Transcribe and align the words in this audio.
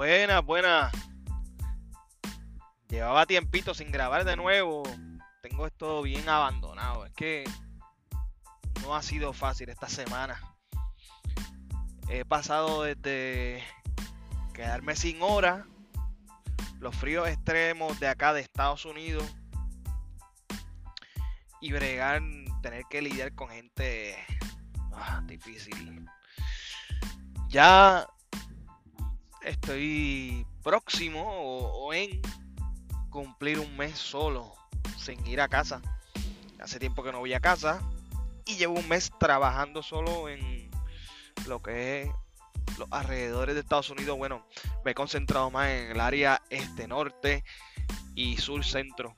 Buenas, 0.00 0.42
buenas. 0.42 0.92
Llevaba 2.88 3.26
tiempito 3.26 3.74
sin 3.74 3.92
grabar 3.92 4.24
de 4.24 4.34
nuevo. 4.34 4.82
Tengo 5.42 5.66
esto 5.66 6.00
bien 6.00 6.26
abandonado. 6.26 7.04
Es 7.04 7.12
que 7.12 7.44
no 8.80 8.96
ha 8.96 9.02
sido 9.02 9.34
fácil 9.34 9.68
esta 9.68 9.90
semana. 9.90 10.40
He 12.08 12.24
pasado 12.24 12.84
desde 12.84 13.62
quedarme 14.54 14.96
sin 14.96 15.20
hora, 15.20 15.66
los 16.78 16.96
fríos 16.96 17.28
extremos 17.28 18.00
de 18.00 18.08
acá 18.08 18.32
de 18.32 18.40
Estados 18.40 18.86
Unidos 18.86 19.24
y 21.60 21.72
bregar, 21.72 22.22
tener 22.62 22.84
que 22.88 23.02
lidiar 23.02 23.34
con 23.34 23.50
gente 23.50 24.16
ah, 24.94 25.20
difícil. 25.26 26.06
Ya 27.50 28.06
estoy 29.42 30.46
próximo 30.62 31.22
o, 31.24 31.92
en 31.92 32.20
cumplir 33.10 33.58
un 33.58 33.76
mes 33.76 33.98
solo 33.98 34.54
sin 34.96 35.24
ir 35.26 35.40
a 35.40 35.48
casa. 35.48 35.80
Hace 36.60 36.78
tiempo 36.78 37.02
que 37.02 37.12
no 37.12 37.20
voy 37.20 37.32
a 37.32 37.40
casa 37.40 37.80
y 38.44 38.56
llevo 38.56 38.74
un 38.74 38.88
mes 38.88 39.10
trabajando 39.18 39.82
solo 39.82 40.28
en 40.28 40.70
lo 41.46 41.62
que 41.62 42.02
es 42.02 42.10
los 42.78 42.88
alrededores 42.90 43.54
de 43.54 43.62
Estados 43.62 43.90
Unidos. 43.90 44.16
Bueno, 44.18 44.46
me 44.84 44.92
he 44.92 44.94
concentrado 44.94 45.50
más 45.50 45.68
en 45.70 45.90
el 45.90 46.00
área 46.00 46.42
este, 46.50 46.86
norte 46.86 47.44
y 48.14 48.36
sur 48.36 48.64
centro 48.64 49.16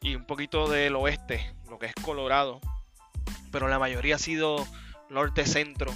y 0.00 0.14
un 0.14 0.26
poquito 0.26 0.68
del 0.68 0.94
oeste, 0.96 1.54
lo 1.68 1.78
que 1.78 1.86
es 1.86 1.94
Colorado. 1.94 2.60
Pero 3.50 3.68
la 3.68 3.78
mayoría 3.78 4.16
ha 4.16 4.18
sido 4.18 4.66
norte 5.08 5.46
centro 5.46 5.92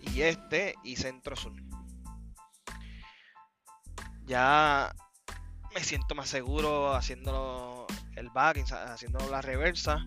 y 0.00 0.22
este 0.22 0.74
y 0.84 0.96
centro 0.96 1.36
sur 1.36 1.52
ya 4.26 4.94
me 5.74 5.82
siento 5.82 6.14
más 6.14 6.28
seguro 6.28 6.94
haciendo 6.94 7.86
el 8.16 8.30
back, 8.30 8.58
haciendo 8.88 9.18
la 9.28 9.42
reversa. 9.42 10.06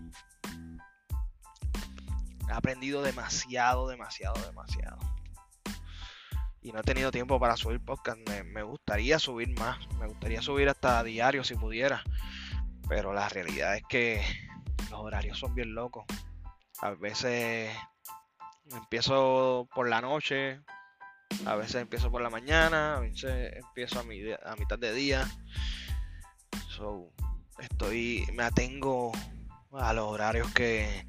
He 2.48 2.52
aprendido 2.52 3.02
demasiado, 3.02 3.88
demasiado, 3.88 4.40
demasiado. 4.46 4.98
Y 6.62 6.72
no 6.72 6.80
he 6.80 6.82
tenido 6.82 7.10
tiempo 7.10 7.38
para 7.38 7.56
subir 7.56 7.80
podcast. 7.80 8.18
Me, 8.28 8.62
gustaría 8.62 9.18
subir 9.18 9.58
más. 9.58 9.78
Me 9.98 10.06
gustaría 10.06 10.42
subir 10.42 10.68
hasta 10.68 11.02
diario 11.02 11.44
si 11.44 11.54
pudiera. 11.54 12.02
Pero 12.88 13.12
la 13.12 13.28
realidad 13.28 13.76
es 13.76 13.82
que 13.88 14.22
los 14.90 15.00
horarios 15.00 15.38
son 15.38 15.54
bien 15.54 15.74
locos. 15.74 16.04
A 16.80 16.90
veces 16.90 17.76
empiezo 18.70 19.68
por 19.74 19.88
la 19.88 20.00
noche, 20.00 20.60
a 21.46 21.56
veces 21.56 21.76
empiezo 21.76 22.10
por 22.10 22.22
la 22.22 22.30
mañana, 22.30 22.96
a 22.96 23.00
veces 23.00 23.54
empiezo 23.54 23.98
a, 23.98 24.02
a 24.02 24.56
mitad 24.56 24.78
de 24.78 24.92
día. 24.92 25.28
So, 26.68 27.10
estoy, 27.58 28.26
me 28.34 28.44
atengo 28.44 29.12
a 29.72 29.92
los 29.92 30.06
horarios 30.06 30.52
que, 30.52 31.06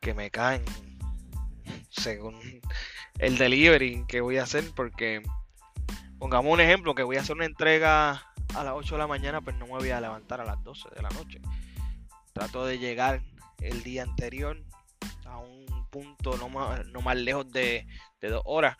que 0.00 0.14
me 0.14 0.30
caen 0.30 0.64
según 1.90 2.38
el 3.18 3.38
delivery 3.38 4.04
que 4.06 4.20
voy 4.20 4.38
a 4.38 4.44
hacer 4.44 4.64
porque 4.74 5.22
pongamos 6.18 6.52
un 6.52 6.60
ejemplo 6.60 6.94
que 6.94 7.02
voy 7.02 7.16
a 7.16 7.20
hacer 7.20 7.36
una 7.36 7.44
entrega 7.44 8.22
a 8.54 8.64
las 8.64 8.74
8 8.74 8.94
de 8.94 8.98
la 8.98 9.06
mañana 9.06 9.40
pues 9.40 9.56
no 9.56 9.66
me 9.66 9.72
voy 9.72 9.90
a 9.90 10.00
levantar 10.00 10.40
a 10.40 10.44
las 10.44 10.62
12 10.64 10.88
de 10.94 11.02
la 11.02 11.10
noche 11.10 11.40
trato 12.32 12.64
de 12.64 12.78
llegar 12.78 13.22
el 13.58 13.82
día 13.82 14.02
anterior 14.02 14.62
a 15.26 15.38
un 15.38 15.86
punto 15.90 16.36
no 16.36 16.48
más, 16.48 16.86
no 16.86 17.00
más 17.00 17.16
lejos 17.16 17.50
de, 17.50 17.86
de 18.20 18.30
dos 18.30 18.42
horas. 18.44 18.76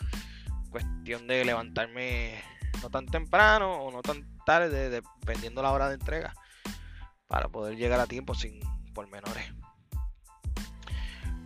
Cuestión 0.71 1.27
de 1.27 1.45
levantarme 1.45 2.43
no 2.83 2.91
tan 2.91 3.07
temprano 3.07 3.83
o 3.83 3.91
no 3.91 4.03
tan 4.03 4.27
tarde, 4.45 4.91
dependiendo 4.91 5.63
la 5.63 5.73
hora 5.73 5.89
de 5.89 5.95
entrega, 5.95 6.35
para 7.27 7.49
poder 7.49 7.77
llegar 7.77 8.01
a 8.01 8.07
tiempo 8.07 8.35
sin 8.35 8.61
pormenores. 8.95 9.53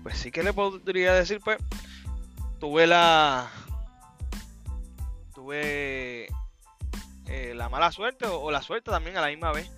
Pues 0.02 0.18
sí 0.18 0.30
que 0.30 0.42
le 0.42 0.52
podría 0.52 1.14
decir, 1.14 1.40
pues, 1.42 1.58
tuve 2.60 2.86
la. 2.86 3.50
Tuve 5.34 6.28
eh, 7.26 7.52
la 7.54 7.68
mala 7.68 7.90
suerte 7.90 8.26
o, 8.26 8.50
la 8.50 8.62
suerte 8.62 8.90
también 8.90 9.16
a 9.16 9.22
la 9.22 9.28
misma 9.28 9.52
vez 9.52 9.70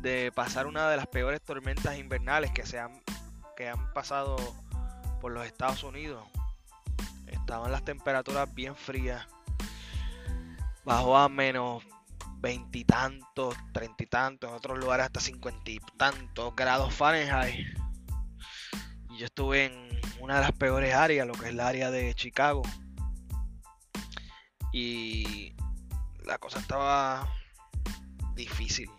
de 0.00 0.32
pasar 0.34 0.66
una 0.66 0.88
de 0.88 0.96
las 0.96 1.06
peores 1.08 1.42
tormentas 1.42 1.98
invernales 1.98 2.52
que 2.52 2.64
se 2.64 2.78
han, 2.78 3.02
que 3.56 3.68
han 3.68 3.92
pasado 3.92 4.36
por 5.20 5.32
los 5.32 5.44
Estados 5.44 5.82
Unidos. 5.82 6.22
Estaban 7.46 7.70
las 7.70 7.84
temperaturas 7.84 8.52
bien 8.52 8.74
frías. 8.74 9.24
Bajó 10.84 11.16
a 11.16 11.28
menos 11.28 11.84
veintitantos, 12.38 13.54
treinta 13.72 14.02
y 14.02 14.06
tantos, 14.06 14.50
en 14.50 14.56
otros 14.56 14.76
lugares 14.80 15.06
hasta 15.06 15.20
cincuenta 15.20 15.70
y 15.70 15.78
tantos 15.96 16.56
grados 16.56 16.92
Fahrenheit. 16.92 17.64
Y 19.10 19.18
yo 19.18 19.26
estuve 19.26 19.66
en 19.66 20.00
una 20.18 20.34
de 20.34 20.40
las 20.40 20.52
peores 20.54 20.92
áreas, 20.92 21.24
lo 21.24 21.34
que 21.34 21.46
es 21.46 21.54
la 21.54 21.68
área 21.68 21.92
de 21.92 22.12
Chicago. 22.14 22.62
Y 24.72 25.54
la 26.24 26.38
cosa 26.38 26.58
estaba 26.58 27.32
difícil. 28.34 28.90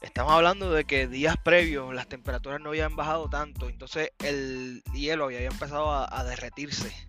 Estamos 0.00 0.32
hablando 0.32 0.72
de 0.72 0.86
que 0.86 1.06
días 1.08 1.36
previos 1.44 1.94
las 1.94 2.08
temperaturas 2.08 2.58
no 2.58 2.70
habían 2.70 2.96
bajado 2.96 3.28
tanto, 3.28 3.68
entonces 3.68 4.12
el 4.20 4.82
hielo 4.94 5.26
había 5.26 5.42
empezado 5.42 5.92
a, 5.92 6.24
derretirse. 6.24 7.07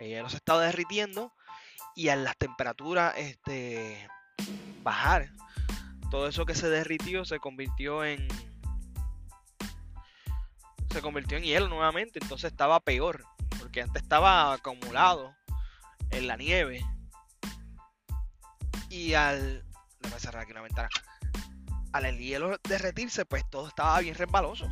El 0.00 0.08
hielo 0.08 0.28
se 0.28 0.36
estaba 0.36 0.62
derritiendo 0.62 1.32
y 1.94 2.08
a 2.08 2.16
las 2.16 2.36
temperaturas 2.36 3.14
este, 3.16 4.08
bajar, 4.82 5.30
todo 6.10 6.28
eso 6.28 6.44
que 6.44 6.54
se 6.54 6.68
derritió 6.68 7.24
se 7.24 7.38
convirtió 7.38 8.04
en 8.04 8.26
se 10.90 11.02
convirtió 11.02 11.38
en 11.38 11.44
hielo 11.44 11.68
nuevamente, 11.68 12.20
entonces 12.22 12.52
estaba 12.52 12.78
peor, 12.78 13.24
porque 13.58 13.82
antes 13.82 14.02
estaba 14.02 14.52
acumulado 14.52 15.34
en 16.10 16.28
la 16.28 16.36
nieve. 16.36 16.86
Y 18.90 19.14
al 19.14 19.64
déjame 20.00 20.20
cerrar 20.20 20.42
aquí 20.44 20.52
ventana 20.52 20.88
al 21.94 22.06
el 22.06 22.18
hielo 22.18 22.58
derretirse, 22.68 23.24
pues 23.24 23.48
todo 23.48 23.68
estaba 23.68 24.00
bien 24.00 24.16
resbaloso. 24.16 24.68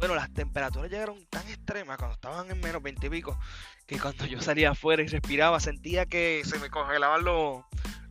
Bueno, 0.00 0.14
las 0.14 0.32
temperaturas 0.32 0.90
llegaron 0.90 1.26
tan 1.26 1.46
extremas 1.46 1.98
cuando 1.98 2.14
estaban 2.14 2.50
en 2.50 2.58
menos 2.58 2.82
20 2.82 3.06
y 3.06 3.10
pico 3.10 3.38
que 3.86 4.00
cuando 4.00 4.24
yo 4.24 4.40
salía 4.40 4.70
afuera 4.70 5.02
y 5.02 5.06
respiraba 5.06 5.60
sentía 5.60 6.06
que 6.06 6.40
se 6.46 6.58
me 6.58 6.70
congelaban 6.70 7.22
los, 7.22 7.62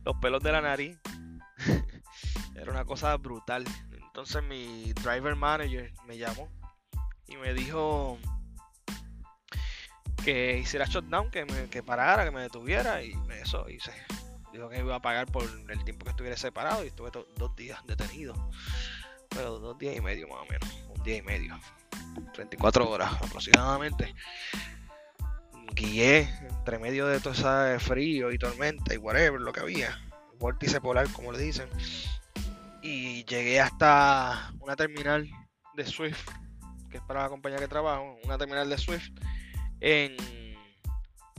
los 0.04 0.16
pelos 0.22 0.40
de 0.40 0.52
la 0.52 0.60
nariz. 0.60 0.96
Era 2.54 2.70
una 2.70 2.84
cosa 2.84 3.16
brutal. 3.16 3.64
Entonces 3.90 4.40
mi 4.44 4.92
driver 4.92 5.34
manager 5.34 5.92
me 6.06 6.16
llamó 6.16 6.48
y 7.26 7.36
me 7.36 7.54
dijo 7.54 8.20
que 10.24 10.58
hiciera 10.58 10.84
shutdown, 10.84 11.28
que, 11.32 11.44
me, 11.44 11.68
que 11.70 11.82
parara, 11.82 12.24
que 12.24 12.30
me 12.30 12.42
detuviera 12.42 13.02
y 13.02 13.14
eso 13.42 13.68
hice. 13.68 13.92
Dijo 14.52 14.68
que 14.68 14.78
iba 14.78 14.94
a 14.94 15.02
pagar 15.02 15.26
por 15.26 15.42
el 15.42 15.84
tiempo 15.84 16.04
que 16.04 16.10
estuviera 16.10 16.36
separado 16.36 16.84
y 16.84 16.88
estuve 16.88 17.10
dos 17.10 17.56
días 17.56 17.84
detenido. 17.84 18.34
Pero 19.30 19.58
dos 19.58 19.76
días 19.76 19.96
y 19.96 20.00
medio 20.00 20.28
más 20.28 20.38
o 20.38 20.46
menos. 20.46 20.68
Un 20.88 21.02
día 21.02 21.16
y 21.16 21.22
medio. 21.22 21.58
34 22.32 22.88
horas 22.88 23.12
aproximadamente. 23.20 24.14
Guié 25.74 26.28
entre 26.48 26.78
medio 26.78 27.06
de 27.06 27.20
todo 27.20 27.32
ese 27.32 27.78
frío 27.78 28.32
y 28.32 28.38
tormenta 28.38 28.94
y 28.94 28.98
whatever, 28.98 29.40
lo 29.40 29.52
que 29.52 29.60
había. 29.60 29.98
Vórtice 30.38 30.80
polar, 30.80 31.10
como 31.12 31.32
le 31.32 31.38
dicen. 31.38 31.68
Y 32.82 33.24
llegué 33.24 33.60
hasta 33.60 34.52
una 34.60 34.74
terminal 34.76 35.28
de 35.74 35.84
Swift, 35.84 36.28
que 36.90 36.96
es 36.96 37.02
para 37.04 37.22
la 37.22 37.28
compañía 37.28 37.58
que 37.58 37.68
trabajo, 37.68 38.18
una 38.24 38.38
terminal 38.38 38.68
de 38.68 38.78
Swift 38.78 39.10
en 39.80 40.16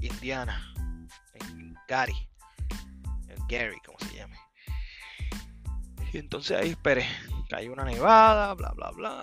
Indiana, 0.02 0.74
en 1.34 1.76
Gary. 1.88 2.16
Gary, 3.48 3.78
como 3.86 4.00
se 4.00 4.16
llame. 4.16 4.38
Y 6.14 6.18
entonces 6.18 6.58
ahí 6.58 6.70
esperé. 6.70 7.06
Cayó 7.50 7.74
una 7.74 7.84
nevada, 7.84 8.54
bla, 8.54 8.72
bla, 8.72 8.92
bla. 8.92 9.22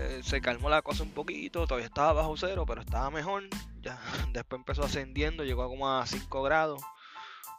Eh, 0.00 0.20
se 0.22 0.40
calmó 0.40 0.70
la 0.70 0.80
cosa 0.80 1.02
un 1.02 1.10
poquito, 1.10 1.66
todavía 1.66 1.86
estaba 1.86 2.12
bajo 2.12 2.36
cero, 2.36 2.64
pero 2.64 2.82
estaba 2.82 3.10
mejor. 3.10 3.48
Ya 3.80 3.98
después 4.32 4.60
empezó 4.60 4.84
ascendiendo, 4.84 5.42
llegó 5.42 5.64
a 5.64 5.68
como 5.68 5.90
a 5.90 6.06
5 6.06 6.42
grados 6.42 6.80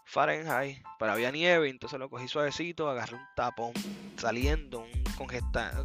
Fahrenheit, 0.06 0.82
pero 0.98 1.12
había 1.12 1.32
nieve, 1.32 1.70
entonces 1.70 2.00
lo 2.00 2.10
cogí 2.10 2.30
suavecito, 2.30 2.90
agarré 2.90 3.16
un 3.16 3.28
tapón 3.36 3.74
saliendo, 4.18 4.80
un 4.80 5.04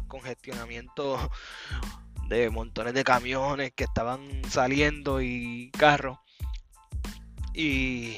congestionamiento 0.07 1.29
de 2.29 2.49
montones 2.49 2.93
de 2.93 3.03
camiones 3.03 3.73
que 3.73 3.83
estaban 3.83 4.41
saliendo 4.49 5.21
y 5.21 5.71
carros. 5.77 6.17
Y 7.53 8.17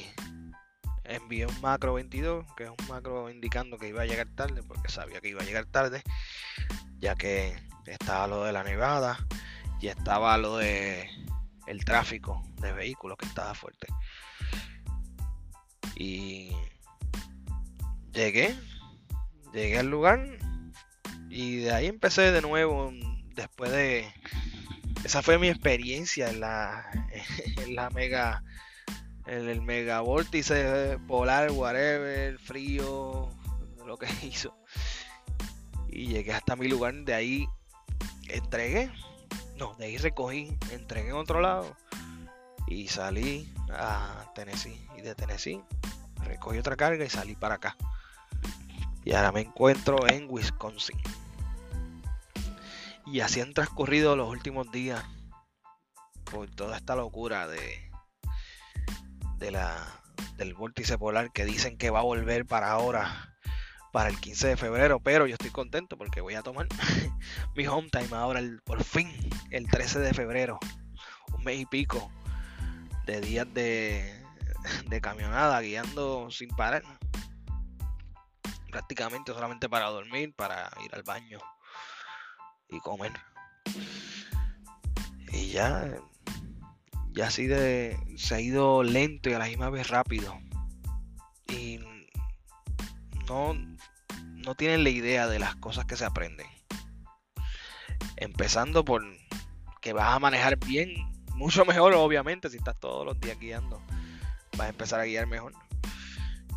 envié 1.02 1.46
un 1.46 1.60
macro 1.60 1.94
22, 1.94 2.46
que 2.56 2.64
es 2.64 2.70
un 2.70 2.88
macro 2.88 3.30
indicando 3.30 3.78
que 3.78 3.88
iba 3.88 4.02
a 4.02 4.06
llegar 4.06 4.28
tarde, 4.36 4.62
porque 4.62 4.88
sabía 4.90 5.20
que 5.20 5.28
iba 5.28 5.42
a 5.42 5.44
llegar 5.44 5.66
tarde, 5.66 6.02
ya 7.00 7.14
que 7.14 7.56
estaba 7.86 8.26
lo 8.26 8.44
de 8.44 8.52
la 8.52 8.64
nevada 8.64 9.18
y 9.80 9.88
estaba 9.88 10.36
lo 10.38 10.56
de 10.56 11.08
el 11.66 11.84
tráfico 11.84 12.42
de 12.60 12.72
vehículos 12.72 13.18
que 13.18 13.26
estaba 13.26 13.54
fuerte. 13.54 13.86
Y 15.94 16.50
llegué, 18.12 18.56
llegué 19.52 19.78
al 19.78 19.90
lugar 19.90 20.38
y 21.28 21.58
de 21.58 21.72
ahí 21.72 21.86
empecé 21.86 22.32
de 22.32 22.42
nuevo 22.42 22.92
después 23.34 23.70
de 23.70 24.12
esa 25.04 25.22
fue 25.22 25.38
mi 25.38 25.48
experiencia 25.48 26.30
en 26.30 26.40
la 26.40 26.90
en 27.58 27.74
la 27.74 27.90
mega 27.90 28.42
en 29.26 29.48
el 29.48 29.60
mega 29.60 30.00
vórtice 30.00 30.98
polar 31.06 31.50
whatever 31.50 32.38
frío 32.38 33.28
lo 33.86 33.96
que 33.96 34.06
hizo 34.22 34.57
y 35.98 36.06
llegué 36.06 36.32
hasta 36.32 36.56
mi 36.56 36.68
lugar 36.68 36.94
de 36.94 37.14
ahí 37.14 37.48
entregué 38.28 38.90
no 39.56 39.74
de 39.74 39.86
ahí 39.86 39.98
recogí 39.98 40.56
entregué 40.70 41.08
en 41.10 41.16
otro 41.16 41.40
lado 41.40 41.76
y 42.66 42.88
salí 42.88 43.52
a 43.70 44.30
Tennessee 44.34 44.80
y 44.96 45.00
de 45.00 45.14
Tennessee 45.14 45.62
recogí 46.28 46.58
otra 46.58 46.76
carga 46.76 47.04
y 47.04 47.10
salí 47.10 47.34
para 47.34 47.56
acá. 47.56 47.76
Y 49.04 49.14
ahora 49.14 49.32
me 49.32 49.40
encuentro 49.40 50.06
en 50.08 50.26
Wisconsin. 50.28 50.98
Y 53.06 53.20
así 53.20 53.40
han 53.40 53.54
transcurrido 53.54 54.16
los 54.16 54.28
últimos 54.28 54.70
días 54.70 55.02
por 56.30 56.50
toda 56.50 56.76
esta 56.76 56.94
locura 56.94 57.48
de, 57.48 57.90
de 59.38 59.50
la, 59.50 60.02
del 60.36 60.52
vórtice 60.52 60.98
polar 60.98 61.32
que 61.32 61.46
dicen 61.46 61.78
que 61.78 61.88
va 61.88 62.00
a 62.00 62.02
volver 62.02 62.44
para 62.44 62.70
ahora, 62.70 63.37
para 63.92 64.08
el 64.08 64.18
15 64.18 64.48
de 64.48 64.56
febrero. 64.56 65.00
Pero 65.00 65.26
yo 65.26 65.34
estoy 65.34 65.50
contento 65.50 65.96
porque 65.96 66.20
voy 66.20 66.34
a 66.34 66.42
tomar 66.42 66.66
mi 67.56 67.66
home 67.66 67.88
time 67.90 68.08
ahora, 68.12 68.40
por 68.64 68.82
fin, 68.84 69.10
el 69.50 69.68
13 69.68 70.00
de 70.00 70.14
febrero. 70.14 70.58
Un 71.36 71.44
mes 71.44 71.60
y 71.60 71.66
pico 71.66 72.10
de 73.06 73.20
días 73.20 73.46
de, 73.54 74.24
de 74.86 75.00
camionada 75.00 75.60
guiando 75.60 76.30
sin 76.30 76.48
parar. 76.50 76.82
Prácticamente 78.70 79.32
solamente 79.32 79.68
para 79.68 79.86
dormir, 79.86 80.34
para 80.34 80.70
ir 80.84 80.94
al 80.94 81.02
baño 81.02 81.38
y 82.68 82.78
comer. 82.80 83.12
Y 85.32 85.50
ya, 85.50 85.94
ya 87.12 87.26
así 87.26 87.46
de, 87.46 87.98
se 88.16 88.34
ha 88.34 88.40
ido 88.40 88.82
lento 88.82 89.30
y 89.30 89.34
a 89.34 89.38
la 89.38 89.46
misma 89.46 89.70
vez 89.70 89.88
rápido. 89.88 90.38
Y 91.48 91.80
no, 93.28 93.54
no 94.48 94.54
tienen 94.54 94.82
la 94.82 94.88
idea 94.88 95.26
de 95.26 95.38
las 95.38 95.56
cosas 95.56 95.84
que 95.84 95.94
se 95.94 96.06
aprenden. 96.06 96.46
Empezando 98.16 98.82
por 98.82 99.04
que 99.82 99.92
vas 99.92 100.16
a 100.16 100.18
manejar 100.18 100.56
bien, 100.56 100.94
mucho 101.34 101.66
mejor 101.66 101.92
obviamente 101.92 102.48
si 102.48 102.56
estás 102.56 102.80
todos 102.80 103.04
los 103.04 103.20
días 103.20 103.38
guiando 103.38 103.82
vas 104.52 104.68
a 104.68 104.68
empezar 104.70 105.00
a 105.00 105.04
guiar 105.04 105.26
mejor. 105.26 105.52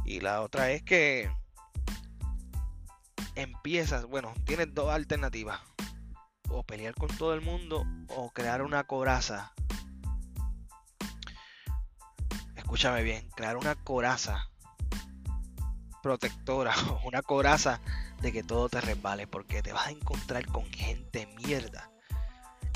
Y 0.06 0.22
la 0.22 0.42
otra 0.42 0.72
es 0.72 0.84
que 0.84 1.30
empiezas, 3.36 4.06
bueno, 4.06 4.34
tienes 4.46 4.74
dos 4.74 4.90
alternativas. 4.90 5.60
O 6.48 6.64
pelear 6.64 6.96
con 6.96 7.10
todo 7.18 7.34
el 7.34 7.42
mundo 7.42 7.86
o 8.08 8.32
crear 8.32 8.62
una 8.62 8.86
coraza. 8.86 9.52
Escúchame 12.56 13.04
bien, 13.04 13.30
crear 13.32 13.58
una 13.58 13.76
coraza 13.76 14.51
protectora, 16.02 16.74
una 17.06 17.22
coraza 17.22 17.82
de 18.22 18.32
que 18.32 18.44
todo 18.44 18.70
te 18.70 18.82
resbale, 18.82 19.28
porque 19.28 19.62
te 19.62 19.74
vas 19.74 19.88
a 19.88 19.92
encontrar 19.92 20.46
con 20.48 20.66
gente 20.72 21.28
mierda 21.38 21.92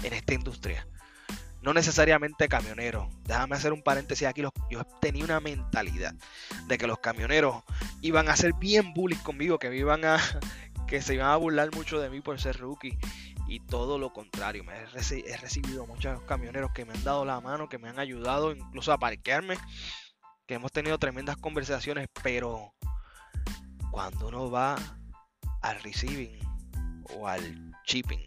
en 0.03 0.13
esta 0.13 0.33
industria 0.33 0.87
no 1.65 1.73
necesariamente 1.73 2.47
camioneros. 2.47 3.07
Déjame 3.23 3.55
hacer 3.55 3.73
un 3.73 3.81
paréntesis 3.81 4.27
aquí. 4.27 4.43
yo 4.69 4.83
tenía 5.01 5.23
una 5.23 5.39
mentalidad 5.39 6.13
de 6.67 6.77
que 6.77 6.85
los 6.85 6.99
camioneros 6.99 7.63
iban 8.01 8.29
a 8.29 8.35
ser 8.35 8.53
bien 8.53 8.93
bullies 8.93 9.19
conmigo, 9.21 9.57
que 9.57 9.69
me 9.69 9.77
iban 9.77 10.05
a 10.05 10.17
que 10.87 11.01
se 11.01 11.15
iban 11.15 11.31
a 11.31 11.35
burlar 11.35 11.73
mucho 11.73 11.99
de 11.99 12.11
mí 12.11 12.21
por 12.21 12.39
ser 12.39 12.59
rookie 12.59 12.95
y 13.47 13.61
todo 13.61 13.97
lo 13.97 14.13
contrario. 14.13 14.63
Me 14.63 14.73
he, 14.77 15.37
recibido 15.37 15.87
muchos 15.87 16.21
camioneros 16.21 16.71
que 16.71 16.85
me 16.85 16.93
han 16.93 17.03
dado 17.03 17.25
la 17.25 17.41
mano, 17.41 17.67
que 17.67 17.79
me 17.79 17.89
han 17.89 17.97
ayudado 17.97 18.51
incluso 18.51 18.93
a 18.93 18.99
parquearme, 18.99 19.57
que 20.45 20.53
hemos 20.53 20.71
tenido 20.71 20.99
tremendas 20.99 21.35
conversaciones, 21.37 22.07
pero 22.21 22.75
cuando 23.95 24.27
uno 24.27 24.51
va 24.51 24.75
al 25.61 25.81
receiving 25.81 26.37
o 27.15 27.29
al 27.29 27.71
shipping 27.85 28.19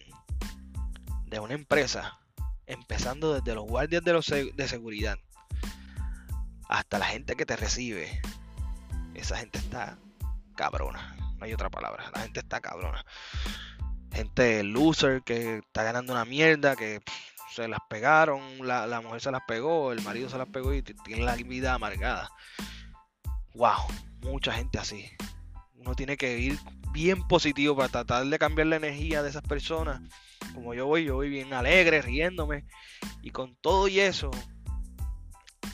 de 1.27 1.41
una 1.41 1.53
empresa 1.53 2.19
empezando 2.65 3.35
desde 3.35 3.55
los 3.55 3.67
guardias 3.67 4.03
de, 4.03 4.15
los 4.15 4.25
de 4.29 4.67
seguridad 4.67 5.19
hasta 6.71 6.99
la 6.99 7.05
gente 7.05 7.37
que 7.37 7.45
te 7.45 7.55
recibe. 7.55 8.19
Esa 9.13 9.37
gente 9.37 9.59
está 9.59 9.99
cabrona. 10.57 11.15
No 11.37 11.45
hay 11.45 11.53
otra 11.53 11.69
palabra. 11.69 12.11
La 12.15 12.23
gente 12.23 12.41
está 12.41 12.63
cabrona. 12.63 13.05
Gente 14.11 14.63
loser 14.63 15.21
que 15.23 15.59
está 15.59 15.83
ganando 15.83 16.15
una 16.15 16.25
mierda, 16.25 16.77
que 16.77 17.03
se 17.55 17.69
las 17.69 17.81
pegaron, 17.91 18.67
la, 18.67 18.87
la, 18.87 19.03
mujer 19.03 19.21
se 19.21 19.31
las 19.31 19.43
pegó, 19.47 19.93
el 19.93 20.01
marido 20.01 20.31
se 20.31 20.39
las 20.39 20.49
pegó 20.49 20.73
y 20.73 20.81
tiene 20.81 21.25
la 21.25 21.37
vida 21.37 21.75
amargada. 21.75 22.31
Wow, 23.53 23.87
mucha 24.23 24.51
gente 24.55 24.79
así. 24.79 25.11
Uno 25.79 25.95
tiene 25.95 26.17
que 26.17 26.39
ir 26.39 26.59
bien 26.93 27.27
positivo 27.27 27.77
para 27.77 27.89
tratar 27.89 28.27
de 28.27 28.39
cambiar 28.39 28.69
la 28.69 28.77
energía 28.77 29.23
de 29.23 29.31
esas 29.31 29.43
personas 29.43 30.01
como 30.55 30.75
yo 30.75 30.87
voy, 30.87 31.05
yo 31.05 31.15
voy 31.15 31.29
bien 31.29 31.53
alegre, 31.53 32.03
riéndome. 32.03 32.65
Y 33.23 33.31
con 33.31 33.55
todo 33.57 33.89
y 33.89 34.01
eso, 34.01 34.31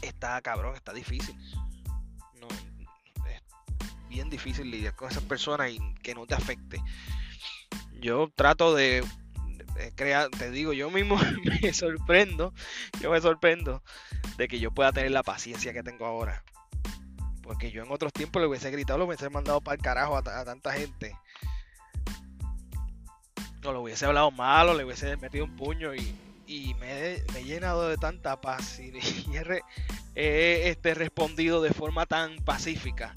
está 0.03 0.41
cabrón, 0.43 0.75
está 0.75 0.93
difícil. 0.93 1.37
No, 2.41 2.49
es 3.27 3.43
bien 4.09 4.31
difícil 4.31 4.71
lidiar 4.71 4.95
con 4.95 5.11
esas 5.11 5.23
personas 5.23 5.71
y 5.71 5.79
que 6.03 6.15
no 6.15 6.27
te 6.27 6.35
afecte. 6.35 6.83
Yo 8.01 8.31
trato 8.35 8.75
de, 8.75 9.03
crear, 9.95 10.29
te 10.31 10.51
digo, 10.51 10.73
yo 10.73 10.91
mismo 10.91 11.17
me 11.62 11.73
sorprendo, 11.73 12.53
yo 13.01 13.11
me 13.11 13.21
sorprendo 13.21 13.83
de 14.37 14.49
que 14.49 14.61
yo 14.61 14.71
pueda 14.71 14.93
tener 14.93 15.12
la 15.12 15.23
paciencia 15.23 15.73
que 15.73 15.83
tengo 15.83 16.06
ahora. 16.06 16.45
Porque 17.44 17.70
yo 17.70 17.85
en 17.85 17.93
otros 17.93 18.12
tiempos 18.12 18.43
le 18.43 18.49
hubiese 18.49 18.70
gritado, 18.73 18.99
lo 18.99 19.05
hubiese 19.05 19.31
mandado 19.31 19.61
para 19.61 19.76
el 19.76 19.82
carajo 19.82 20.17
a 20.17 20.23
tanta 20.23 20.73
gente 20.73 21.14
no 23.65 23.72
lo 23.72 23.81
hubiese 23.81 24.05
hablado 24.05 24.31
malo, 24.31 24.74
le 24.74 24.84
hubiese 24.84 25.17
metido 25.17 25.44
un 25.44 25.56
puño 25.56 25.94
y, 25.94 26.74
me, 26.79 27.15
he 27.15 27.44
llenado 27.44 27.89
de 27.89 27.96
tanta 27.96 28.41
paz 28.41 28.79
y, 28.79 28.93
he, 30.15 30.69
este, 30.69 30.94
respondido 30.94 31.63
de 31.63 31.72
forma 31.72 32.05
tan 32.05 32.36
pacífica 32.44 33.15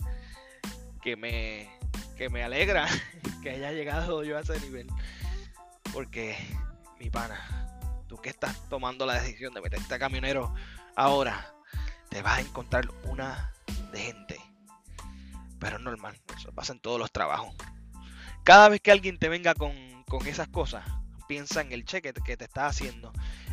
que 1.01 1.17
me, 1.17 1.69
que 2.15 2.29
me 2.29 2.43
alegra 2.43 2.88
que 3.43 3.51
haya 3.51 3.74
llegado 3.74 4.24
yo 4.24 4.38
a 4.38 4.41
ese 4.41 4.60
nivel. 4.62 4.88
Porque, 5.93 6.38
mi 7.00 7.10
pana, 7.10 7.67
tú 8.07 8.17
que 8.17 8.29
estás 8.29 8.69
tomando 8.69 9.05
la 9.05 9.22
decisión 9.22 9.53
de 9.53 9.62
meterte 9.62 9.96
a 9.96 10.00
camionero 10.00 10.53
ahora, 10.96 11.53
te 12.10 12.22
vas 12.22 12.38
a 12.38 12.41
encontrar 12.41 12.89
una 13.03 13.51
de 13.91 14.00
gente. 14.00 14.39
Pero 15.60 15.77
es 15.77 15.82
normal, 15.82 16.20
eso 16.36 16.51
pasa 16.53 16.74
en 16.74 16.79
todos 16.79 17.00
los 17.00 17.12
trabajos. 17.12 17.56
Cada 18.44 18.70
vez 18.70 18.79
que 18.82 18.91
alguien 18.91 19.17
te 19.17 19.27
venga 19.29 19.53
con 19.56 19.74
con 20.08 20.25
esas 20.27 20.48
cosas. 20.48 20.86
Piensa 21.27 21.62
en 21.62 21.72
el 21.72 21.86
cheque 21.86 22.13
que 22.13 22.38
te 22.38 22.46
está 22.46 22.67
haciendo. 22.67 23.12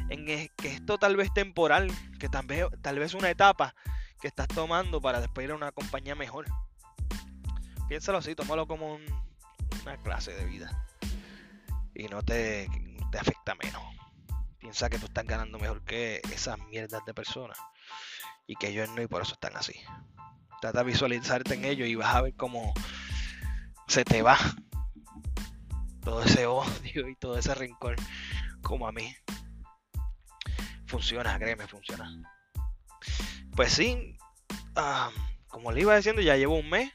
En 0.09 0.25
que 0.25 0.50
esto 0.62 0.99
tal 0.99 1.17
vez 1.17 1.33
temporal, 1.35 1.91
que 2.19 2.29
tal 2.29 2.47
vez, 2.47 2.67
tal 2.83 2.99
vez 2.99 3.14
una 3.14 3.31
etapa 3.31 3.75
que 4.21 4.29
estás 4.29 4.49
tomando 4.49 5.00
para 5.00 5.21
después 5.21 5.45
ir 5.45 5.50
a 5.50 5.57
una 5.57 5.73
compañía 5.73 6.14
mejor. 6.14 6.47
Piénsalo 7.88 8.19
así, 8.19 8.35
tómalo 8.35 8.67
como 8.67 8.99
una 9.83 9.97
clase 10.03 10.33
de 10.33 10.45
vida. 10.45 10.87
Y 11.95 12.05
no 12.05 12.23
te, 12.23 12.69
te 13.11 13.19
afecta 13.19 13.55
menos. 13.57 13.83
Piensa 14.59 14.88
que 14.88 14.99
tú 14.99 15.07
estás 15.07 15.26
ganando 15.26 15.59
mejor 15.59 15.83
que 15.85 16.23
esas 16.33 16.59
mierdas 16.71 17.05
de 17.05 17.12
personas. 17.14 17.59
Y 18.47 18.57
que 18.57 18.69
ellos 18.69 18.89
no, 18.91 19.03
y 19.03 19.07
por 19.07 19.23
eso 19.23 19.35
están 19.35 19.57
así. 19.57 19.75
Trata 20.61 20.81
de 20.81 20.85
visualizarte 20.85 21.55
en 21.55 21.65
ellos 21.65 21.89
y 21.89 21.95
vas 21.95 22.15
a 22.15 22.23
ver 22.23 22.35
cómo 22.37 22.73
se 23.87 24.05
te 24.05 24.23
va 24.23 24.39
todo 26.03 26.23
ese 26.23 26.47
odio 26.47 27.09
y 27.09 27.17
todo 27.17 27.39
ese 27.39 27.55
rencor 27.55 27.97
como 28.63 28.87
a 28.87 28.93
mí. 28.93 29.15
Funciona, 30.87 31.39
créeme, 31.39 31.67
funciona. 31.67 32.11
Pues 33.57 33.73
sí, 33.73 34.17
como 35.49 35.73
le 35.73 35.81
iba 35.81 35.97
diciendo, 35.97 36.21
ya 36.21 36.37
llevo 36.37 36.59
un 36.59 36.69
mes. 36.69 36.93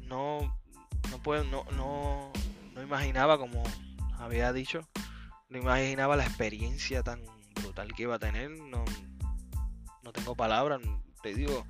No, 0.00 0.58
no 1.10 1.22
puedo, 1.22 1.42
no, 1.44 1.64
no, 1.72 2.32
no 2.72 2.82
imaginaba 2.82 3.38
como 3.38 3.62
había 4.18 4.52
dicho, 4.52 4.88
no 5.48 5.58
imaginaba 5.58 6.16
la 6.16 6.24
experiencia 6.24 7.02
tan 7.02 7.20
brutal 7.76 7.94
que 7.94 8.02
iba 8.04 8.14
a 8.14 8.18
tener. 8.18 8.50
No, 8.50 8.84
no 10.02 10.12
tengo 10.12 10.34
palabras, 10.34 10.80
te 11.22 11.34
digo, 11.34 11.66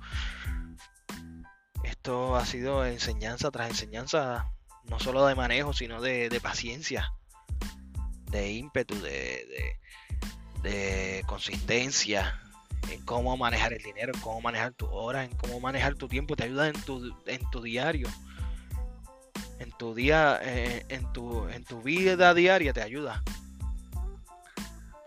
esto 1.83 2.35
ha 2.35 2.45
sido 2.45 2.85
enseñanza 2.85 3.51
tras 3.51 3.69
enseñanza, 3.69 4.51
no 4.85 4.99
solo 4.99 5.25
de 5.25 5.35
manejo, 5.35 5.73
sino 5.73 6.01
de, 6.01 6.39
paciencia. 6.41 7.11
de 8.31 8.51
ímpetu, 8.51 8.95
de, 9.01 9.77
de, 10.61 11.23
consistencia 11.27 12.41
en 12.89 13.03
cómo 13.03 13.35
manejar 13.35 13.73
el 13.73 13.83
dinero, 13.83 14.13
en 14.13 14.21
cómo 14.21 14.41
manejar 14.41 14.73
tu 14.73 14.85
hora, 14.87 15.25
en 15.25 15.35
cómo 15.35 15.59
manejar 15.59 15.95
tu 15.95 16.07
tiempo, 16.07 16.35
te 16.35 16.45
ayuda 16.45 16.67
en 16.67 16.81
tu, 16.81 17.13
en 17.25 17.49
tu 17.49 17.61
diario, 17.61 18.07
en 19.59 19.71
tu 19.71 19.93
día, 19.93 20.39
eh, 20.41 20.85
en, 20.89 21.11
tu, 21.11 21.47
en 21.49 21.65
tu 21.65 21.81
vida 21.81 22.33
diaria 22.33 22.71
te 22.71 22.81
ayuda. 22.81 23.23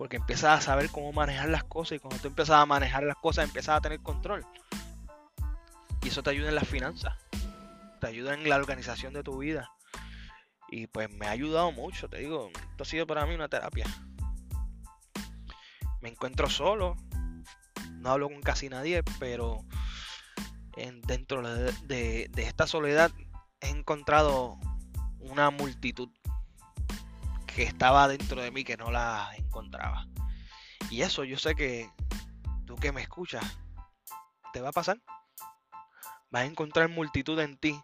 Porque 0.01 0.17
empiezas 0.17 0.59
a 0.59 0.61
saber 0.63 0.89
cómo 0.89 1.13
manejar 1.13 1.51
las 1.51 1.63
cosas 1.65 1.97
y 1.97 1.99
cuando 1.99 2.19
tú 2.23 2.29
empiezas 2.29 2.57
a 2.57 2.65
manejar 2.65 3.03
las 3.03 3.17
cosas 3.17 3.45
empiezas 3.45 3.77
a 3.77 3.81
tener 3.83 4.01
control. 4.01 4.47
Y 6.01 6.09
eso 6.09 6.23
te 6.23 6.31
ayuda 6.31 6.49
en 6.49 6.55
las 6.55 6.67
finanzas, 6.67 7.19
te 8.01 8.07
ayuda 8.07 8.33
en 8.33 8.49
la 8.49 8.57
organización 8.57 9.13
de 9.13 9.23
tu 9.23 9.37
vida. 9.37 9.71
Y 10.71 10.87
pues 10.87 11.11
me 11.11 11.27
ha 11.27 11.33
ayudado 11.33 11.71
mucho, 11.71 12.09
te 12.09 12.17
digo, 12.17 12.49
esto 12.49 12.83
ha 12.83 12.87
sido 12.87 13.07
para 13.07 13.27
mí 13.27 13.35
una 13.35 13.51
terapia. 13.51 13.85
Me 16.01 16.09
encuentro 16.09 16.49
solo, 16.49 16.97
no 17.91 18.11
hablo 18.11 18.31
con 18.31 18.41
casi 18.41 18.71
nadie, 18.71 19.03
pero 19.19 19.67
en, 20.79 21.03
dentro 21.03 21.43
de, 21.43 22.31
esta 22.39 22.67
soledad 22.67 23.13
he 23.61 23.69
encontrado 23.69 24.59
una 25.19 25.51
multitud 25.51 26.09
que 27.55 27.63
estaba 27.63 28.09
dentro 28.09 28.41
de 28.41 28.51
mí 28.51 28.65
que 28.65 28.77
no 28.77 28.91
la 28.91 29.31
encontraba. 29.37 30.07
Y 30.91 31.03
eso 31.03 31.25
yo 31.25 31.39
sé 31.39 31.55
que 31.55 31.91
tú 32.67 32.77
que 32.77 32.93
me 32.93 33.03
escuchas, 33.03 33.45
te 34.53 34.61
va 34.61 34.71
a 34.71 34.73
pasar. 34.73 34.99
Vas 36.31 36.43
a 36.43 36.47
encontrar 36.47 36.89
multitud 36.89 37.39
en 37.41 37.57
ti 37.59 37.81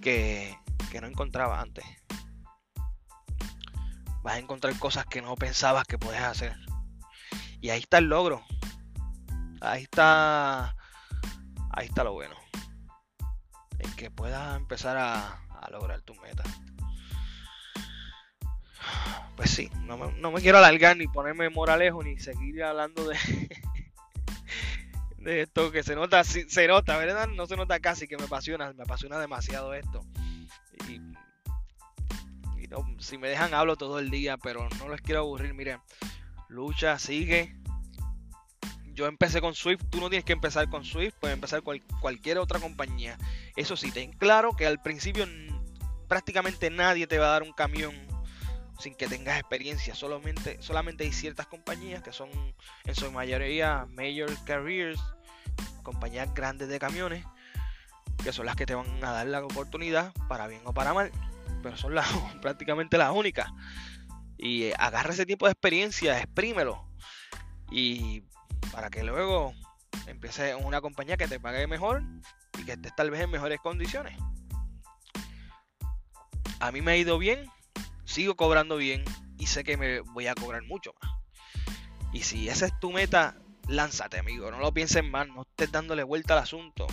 que, 0.00 0.56
que 0.90 1.00
no 1.00 1.06
encontraba 1.06 1.60
antes. 1.60 1.84
Vas 4.22 4.34
a 4.34 4.38
encontrar 4.38 4.78
cosas 4.78 5.06
que 5.06 5.22
no 5.22 5.34
pensabas 5.36 5.86
que 5.86 5.98
podías 5.98 6.24
hacer. 6.24 6.56
Y 7.60 7.70
ahí 7.70 7.80
está 7.80 7.98
el 7.98 8.08
logro. 8.08 8.44
Ahí 9.60 9.82
está. 9.84 10.76
Ahí 11.70 11.86
está 11.86 12.04
lo 12.04 12.12
bueno. 12.12 12.34
En 13.78 13.94
que 13.96 14.10
puedas 14.10 14.56
empezar 14.56 14.96
a, 14.96 15.42
lograr 15.70 16.00
tu 16.02 16.14
meta. 16.16 16.44
Pues 19.36 19.50
sí, 19.50 19.70
no 19.82 19.98
me, 19.98 20.12
no 20.18 20.32
me, 20.32 20.40
quiero 20.40 20.58
alargar 20.58 20.96
ni 20.96 21.06
ponerme 21.06 21.50
moralejo 21.50 22.02
ni 22.02 22.18
seguir 22.18 22.64
hablando 22.64 23.06
de, 23.06 23.16
esto 25.42 25.70
que 25.70 25.82
se 25.82 25.94
nota, 25.94 26.24
se 26.24 26.66
nota, 26.66 26.96
¿verdad? 26.96 27.28
No 27.28 27.46
se 27.46 27.56
nota 27.56 27.78
casi 27.80 28.08
que 28.08 28.16
me 28.16 28.24
apasiona, 28.24 28.72
me 28.72 28.84
apasiona 28.84 29.18
demasiado 29.18 29.74
esto. 29.74 30.00
Y, 30.88 31.00
si 32.98 33.18
me 33.18 33.28
dejan 33.28 33.54
hablo 33.54 33.76
todo 33.76 33.98
el 33.98 34.10
día, 34.10 34.36
pero 34.36 34.68
no 34.78 34.88
les 34.88 35.00
quiero 35.00 35.20
aburrir. 35.20 35.54
Miren, 35.54 35.80
lucha, 36.48 36.98
sigue. 36.98 37.56
Yo 38.92 39.06
empecé 39.06 39.42
con 39.42 39.54
Swift, 39.54 39.82
tú 39.90 40.00
no 40.00 40.08
tienes 40.08 40.24
que 40.24 40.32
empezar 40.32 40.70
con 40.70 40.84
Swift, 40.84 41.14
puedes 41.20 41.34
empezar 41.34 41.62
con 41.62 41.78
cualquier 42.00 42.38
otra 42.38 42.58
compañía. 42.58 43.18
Eso 43.54 43.76
sí, 43.76 43.92
ten 43.92 44.12
claro 44.12 44.56
que 44.56 44.66
al 44.66 44.80
principio 44.80 45.26
prácticamente 46.08 46.70
nadie 46.70 47.06
te 47.06 47.18
va 47.18 47.26
a 47.26 47.30
dar 47.30 47.42
un 47.42 47.52
camión 47.52 47.94
sin 48.78 48.94
que 48.94 49.06
tengas 49.08 49.38
experiencia. 49.38 49.94
Solamente, 49.94 50.60
solamente 50.60 51.04
hay 51.04 51.12
ciertas 51.12 51.46
compañías 51.46 52.02
que 52.02 52.12
son 52.12 52.28
en 52.84 52.94
su 52.94 53.10
mayoría 53.10 53.86
major 53.90 54.30
carriers, 54.44 55.00
compañías 55.82 56.32
grandes 56.34 56.68
de 56.68 56.78
camiones, 56.78 57.24
que 58.22 58.32
son 58.32 58.46
las 58.46 58.56
que 58.56 58.66
te 58.66 58.74
van 58.74 59.02
a 59.04 59.12
dar 59.12 59.26
la 59.26 59.44
oportunidad, 59.44 60.12
para 60.28 60.46
bien 60.46 60.62
o 60.64 60.72
para 60.72 60.94
mal, 60.94 61.10
pero 61.62 61.76
son 61.76 61.94
las, 61.94 62.06
prácticamente 62.42 62.98
las 62.98 63.12
únicas. 63.12 63.48
Y 64.38 64.64
eh, 64.64 64.74
agarra 64.78 65.12
ese 65.12 65.26
tipo 65.26 65.46
de 65.46 65.52
experiencia, 65.52 66.18
exprímelo. 66.18 66.86
Y 67.70 68.22
para 68.72 68.90
que 68.90 69.02
luego 69.02 69.54
empiece 70.06 70.54
una 70.54 70.80
compañía 70.80 71.16
que 71.16 71.28
te 71.28 71.40
pague 71.40 71.66
mejor 71.66 72.02
y 72.58 72.64
que 72.64 72.72
estés 72.72 72.94
tal 72.94 73.10
vez 73.10 73.22
en 73.22 73.30
mejores 73.30 73.58
condiciones. 73.60 74.16
A 76.60 76.72
mí 76.72 76.80
me 76.80 76.92
ha 76.92 76.96
ido 76.96 77.18
bien, 77.18 77.50
sigo 78.06 78.36
cobrando 78.36 78.76
bien 78.76 79.04
y 79.36 79.46
sé 79.46 79.64
que 79.64 79.76
me 79.76 80.00
voy 80.00 80.26
a 80.26 80.34
cobrar 80.34 80.62
mucho 80.62 80.94
más. 81.02 81.12
Y 82.12 82.22
si 82.22 82.48
esa 82.48 82.66
es 82.66 82.80
tu 82.80 82.92
meta, 82.92 83.36
lánzate, 83.68 84.18
amigo. 84.18 84.50
No 84.50 84.58
lo 84.58 84.72
pienses 84.72 85.04
más, 85.04 85.28
no 85.28 85.42
estés 85.42 85.70
dándole 85.70 86.02
vuelta 86.02 86.34
al 86.34 86.40
asunto. 86.40 86.86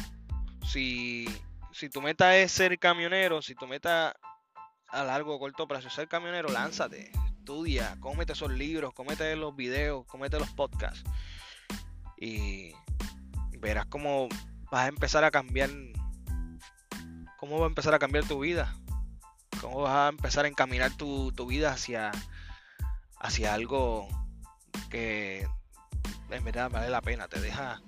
Si, 0.68 1.26
si 1.72 1.90
tu 1.90 2.02
meta 2.02 2.36
es 2.38 2.52
ser 2.52 2.78
camionero, 2.80 3.42
si 3.42 3.56
tu 3.56 3.68
meta 3.68 4.16
a 4.90 5.04
largo 5.04 5.36
o 5.36 5.40
corto 5.40 5.68
plazo 5.68 5.88
es 5.88 5.94
ser 5.94 6.08
camionero, 6.08 6.50
lánzate. 6.50 7.12
Estudia, 7.40 7.96
cómete 8.00 8.34
esos 8.34 8.52
libros, 8.52 8.94
cómete 8.94 9.36
los 9.36 9.56
videos, 9.56 10.06
cómete 10.08 10.40
los 10.40 10.50
podcasts. 10.52 11.04
Y 12.18 12.74
verás 13.60 13.86
cómo 13.86 14.30
vas 14.72 14.86
a 14.86 14.88
empezar 14.88 15.24
a 15.24 15.32
cambiar. 15.32 15.70
Cómo 17.38 17.60
va 17.60 17.66
a 17.66 17.70
empezar 17.70 17.94
a 17.94 18.00
cambiar 18.00 18.26
tu 18.26 18.40
vida. 18.40 18.74
Cómo 19.64 19.84
vas 19.84 19.96
a 19.96 20.10
empezar 20.10 20.44
a 20.44 20.50
encaminar 20.50 20.92
tu, 20.92 21.32
tu 21.32 21.46
vida 21.46 21.72
hacia, 21.72 22.12
hacia 23.18 23.54
algo 23.54 24.10
que 24.90 25.48
en 26.30 26.44
verdad 26.44 26.70
vale 26.70 26.90
la 26.90 27.02
pena, 27.02 27.30
te 27.30 27.40
deja, 27.40 27.82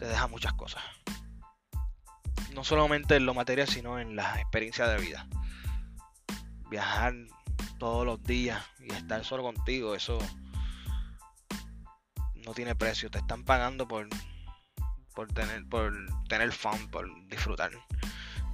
te 0.00 0.04
deja 0.04 0.26
muchas 0.26 0.52
cosas. 0.54 0.82
No 2.54 2.64
solamente 2.64 3.14
en 3.14 3.24
lo 3.24 3.34
material, 3.34 3.68
sino 3.68 4.00
en 4.00 4.16
la 4.16 4.40
experiencia 4.40 4.88
de 4.88 5.00
vida. 5.00 5.28
Viajar 6.68 7.14
todos 7.78 8.04
los 8.04 8.20
días 8.24 8.60
y 8.80 8.92
estar 8.92 9.24
solo 9.24 9.44
contigo, 9.44 9.94
eso 9.94 10.18
no 12.44 12.52
tiene 12.52 12.74
precio. 12.74 13.12
Te 13.12 13.18
están 13.18 13.44
pagando 13.44 13.86
por, 13.86 14.08
por 15.14 15.32
tener, 15.32 15.68
por 15.68 15.94
tener 16.28 16.50
fun, 16.50 16.90
por 16.90 17.06
disfrutar. 17.28 17.70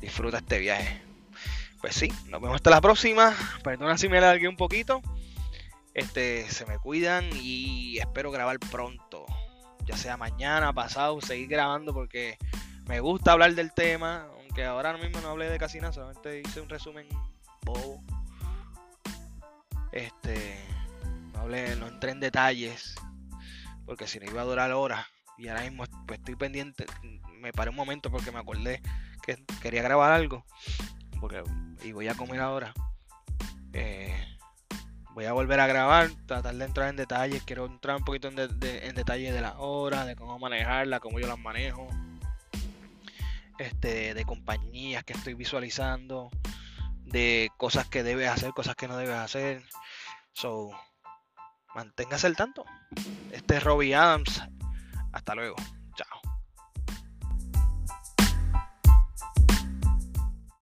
Disfruta 0.03 0.37
este 0.37 0.59
viaje. 0.59 1.10
Pues 1.81 1.95
sí, 1.95 2.13
nos 2.27 2.41
vemos 2.41 2.57
hasta 2.57 2.71
la 2.71 2.81
próxima. 2.81 3.35
Perdona 3.65 3.97
si 3.97 4.09
me 4.09 4.19
alargué 4.19 4.49
un 4.49 4.57
poquito. 4.57 5.01
Este, 5.95 6.49
se 6.51 6.67
me 6.67 6.79
cuidan 6.79 7.29
y 7.35 7.99
espero 7.99 8.31
grabar 8.31 8.59
pronto. 8.59 9.25
Ya 9.87 9.97
sea 9.97 10.17
mañana, 10.17 10.73
pasado, 10.73 11.21
seguir 11.21 11.49
grabando 11.49 11.95
porque 11.95 12.37
me 12.87 13.01
gusta 13.01 13.33
hablar 13.33 13.55
del 13.55 13.73
tema. 13.73 14.29
Aunque 14.37 14.65
ahora 14.65 14.97
mismo 14.99 15.21
no 15.21 15.31
hablé 15.31 15.49
de 15.49 15.59
casi 15.59 15.81
nada, 15.81 15.93
solamente 15.93 16.43
hice 16.45 16.61
un 16.61 16.69
resumen 16.69 17.09
bobo. 17.63 18.03
Este, 19.93 20.63
no 21.33 21.41
hablé, 21.41 21.77
no 21.77 21.89
entré 21.89 22.11
en 22.13 22.21
detalles. 22.21 22.95
Porque 23.87 24.07
si 24.07 24.21
no 24.21 24.27
iba 24.27 24.43
a 24.43 24.45
durar 24.45 24.71
horas. 24.73 25.07
Y 25.39 25.49
ahora 25.49 25.63
mismo 25.63 25.85
pues, 26.07 26.19
estoy 26.19 26.37
pendiente. 26.37 26.85
Me 27.39 27.55
paré 27.55 27.71
un 27.71 27.77
momento 27.77 28.11
porque 28.11 28.31
me 28.31 28.39
acordé 28.39 28.83
que 29.23 29.43
quería 29.63 29.83
grabar 29.83 30.13
algo. 30.13 30.45
Porque, 31.21 31.43
y 31.83 31.93
voy 31.93 32.09
a 32.09 32.15
comer 32.15 32.41
ahora. 32.41 32.73
Eh, 33.73 34.15
voy 35.15 35.27
a 35.27 35.33
volver 35.33 35.61
a 35.61 35.67
grabar, 35.67 36.11
tratar 36.27 36.55
de 36.55 36.65
entrar 36.65 36.89
en 36.89 36.97
detalles. 36.97 37.43
Quiero 37.43 37.67
entrar 37.67 37.97
un 37.97 38.05
poquito 38.05 38.29
en, 38.29 38.37
detalle 38.37 39.33
de 39.33 39.41
las 39.41 39.55
horas, 39.59 40.07
de 40.07 40.17
cómo 40.17 40.39
manejarla, 40.39 41.01
cómo 41.01 41.21
yo 41.21 41.27
las 41.27 41.39
manejo, 41.39 41.89
este, 43.59 44.15
de 44.15 44.25
compañías 44.25 45.05
que 45.05 45.13
estoy 45.13 45.35
visualizando, 45.35 46.31
de 47.05 47.51
cosas 47.57 47.87
que 47.89 48.03
debes 48.03 48.29
hacer, 48.29 48.53
cosas 48.53 48.77
que 48.77 48.89
no 48.89 48.97
debes 48.97 49.17
hacer. 49.17 49.63
So, 50.33 50.71
manténgase 51.75 52.27
al 52.27 52.37
tanto. 52.37 52.65
Este 53.33 53.57
es 53.57 53.65
Robbie 53.65 53.95
Adams. 53.95 54.43
Hasta 55.13 55.35
luego. 55.35 55.57